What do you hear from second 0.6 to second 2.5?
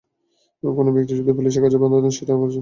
কোনো ব্যক্তি যদি পুলিশের কাজে বাধা দেন সেটা ফৌজদারি অপরাধ